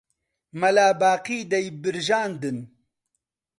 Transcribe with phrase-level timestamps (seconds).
[0.59, 2.57] مەلا باقی دەیبرژاندن